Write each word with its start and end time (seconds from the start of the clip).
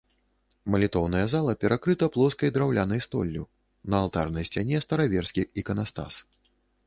Малітоўная 0.75 1.21
зала 1.33 1.53
перакрыта 1.63 2.05
плоскай 2.15 2.49
драўлянай 2.55 3.03
столлю, 3.07 3.43
на 3.95 4.01
алтарнай 4.05 4.45
сцяне 4.49 4.77
стараверскі 4.87 5.41
іканастас. 5.63 6.13